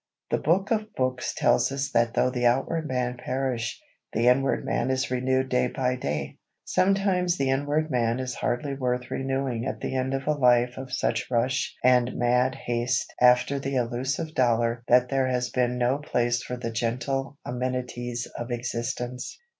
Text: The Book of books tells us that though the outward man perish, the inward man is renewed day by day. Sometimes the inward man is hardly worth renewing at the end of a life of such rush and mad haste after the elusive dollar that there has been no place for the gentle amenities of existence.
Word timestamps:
The 0.31 0.39
Book 0.39 0.71
of 0.71 0.95
books 0.95 1.31
tells 1.35 1.71
us 1.71 1.91
that 1.91 2.15
though 2.15 2.31
the 2.31 2.47
outward 2.47 2.87
man 2.87 3.17
perish, 3.23 3.79
the 4.13 4.27
inward 4.29 4.65
man 4.65 4.89
is 4.89 5.11
renewed 5.11 5.49
day 5.49 5.67
by 5.67 5.95
day. 5.95 6.39
Sometimes 6.65 7.37
the 7.37 7.51
inward 7.51 7.91
man 7.91 8.19
is 8.19 8.33
hardly 8.33 8.73
worth 8.73 9.11
renewing 9.11 9.63
at 9.67 9.79
the 9.79 9.95
end 9.95 10.15
of 10.15 10.25
a 10.25 10.31
life 10.31 10.75
of 10.79 10.91
such 10.91 11.27
rush 11.29 11.75
and 11.83 12.15
mad 12.15 12.55
haste 12.55 13.13
after 13.21 13.59
the 13.59 13.75
elusive 13.75 14.33
dollar 14.33 14.83
that 14.87 15.09
there 15.09 15.27
has 15.27 15.51
been 15.51 15.77
no 15.77 15.99
place 15.99 16.41
for 16.43 16.57
the 16.57 16.71
gentle 16.71 17.37
amenities 17.45 18.27
of 18.39 18.49
existence. 18.49 19.37